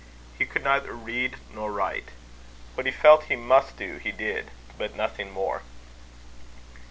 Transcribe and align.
He 0.35 0.47
could 0.47 0.63
neither 0.63 0.93
read 0.95 1.35
nor 1.53 1.71
write. 1.71 2.09
What 2.73 2.87
he 2.87 2.91
felt 2.91 3.25
he 3.25 3.35
must 3.35 3.77
do 3.77 3.99
he 3.99 4.11
did; 4.11 4.49
but 4.75 4.95
nothing 4.95 5.29
more. 5.29 5.61